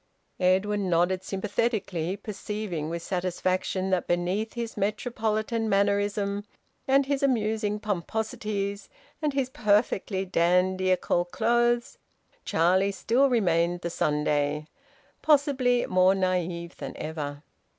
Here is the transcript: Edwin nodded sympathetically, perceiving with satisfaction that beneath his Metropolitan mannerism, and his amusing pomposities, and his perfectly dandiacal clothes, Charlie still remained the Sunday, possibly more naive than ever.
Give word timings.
Edwin 0.39 0.89
nodded 0.89 1.23
sympathetically, 1.23 2.17
perceiving 2.17 2.89
with 2.89 3.03
satisfaction 3.03 3.91
that 3.91 4.07
beneath 4.07 4.53
his 4.53 4.75
Metropolitan 4.75 5.69
mannerism, 5.69 6.43
and 6.87 7.05
his 7.05 7.21
amusing 7.21 7.79
pomposities, 7.79 8.89
and 9.21 9.33
his 9.33 9.51
perfectly 9.51 10.25
dandiacal 10.25 11.25
clothes, 11.25 11.99
Charlie 12.45 12.91
still 12.93 13.29
remained 13.29 13.81
the 13.81 13.91
Sunday, 13.91 14.65
possibly 15.21 15.85
more 15.85 16.15
naive 16.15 16.75
than 16.77 16.97
ever. 16.97 17.43